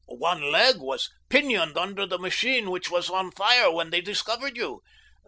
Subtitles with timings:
[0.07, 4.81] "One leg was pinioned beneath the machine which was on fire when they discovered you.